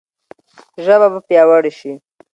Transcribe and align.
ژبه 0.83 1.07
به 1.13 1.19
پیاوړې 1.27 1.71
شي. 1.79 1.93